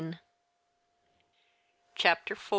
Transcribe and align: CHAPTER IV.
CHAPTER 1.95 2.33
IV. 2.33 2.41